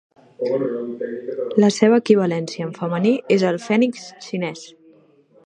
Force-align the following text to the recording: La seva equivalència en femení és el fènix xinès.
La 1.63 1.69
seva 1.75 1.99
equivalència 2.03 2.67
en 2.69 2.73
femení 2.81 3.13
és 3.37 3.47
el 3.53 3.61
fènix 3.67 4.09
xinès. 4.29 4.67